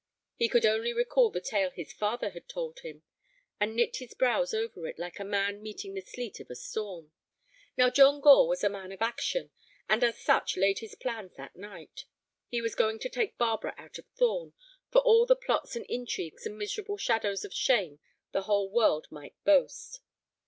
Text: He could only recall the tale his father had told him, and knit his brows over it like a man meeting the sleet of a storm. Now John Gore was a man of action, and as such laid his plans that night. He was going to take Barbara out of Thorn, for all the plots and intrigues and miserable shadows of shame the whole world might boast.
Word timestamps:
He 0.35 0.49
could 0.49 0.65
only 0.65 0.93
recall 0.93 1.29
the 1.29 1.39
tale 1.39 1.69
his 1.69 1.93
father 1.93 2.31
had 2.31 2.49
told 2.49 2.79
him, 2.79 3.03
and 3.59 3.75
knit 3.75 3.97
his 3.97 4.15
brows 4.15 4.51
over 4.51 4.87
it 4.87 4.97
like 4.97 5.19
a 5.19 5.23
man 5.23 5.61
meeting 5.61 5.93
the 5.93 6.01
sleet 6.01 6.39
of 6.39 6.49
a 6.49 6.55
storm. 6.55 7.11
Now 7.77 7.91
John 7.91 8.19
Gore 8.19 8.47
was 8.47 8.63
a 8.63 8.69
man 8.69 8.91
of 8.91 9.03
action, 9.03 9.51
and 9.87 10.03
as 10.03 10.17
such 10.19 10.57
laid 10.57 10.79
his 10.79 10.95
plans 10.95 11.35
that 11.35 11.55
night. 11.55 12.05
He 12.47 12.63
was 12.63 12.73
going 12.73 12.97
to 12.97 13.09
take 13.09 13.37
Barbara 13.37 13.75
out 13.77 13.99
of 13.99 14.07
Thorn, 14.15 14.53
for 14.89 15.01
all 15.01 15.27
the 15.27 15.35
plots 15.35 15.75
and 15.75 15.85
intrigues 15.85 16.47
and 16.47 16.57
miserable 16.57 16.97
shadows 16.97 17.45
of 17.45 17.53
shame 17.53 17.99
the 18.31 18.41
whole 18.41 18.71
world 18.71 19.05
might 19.11 19.35
boast. 19.43 19.99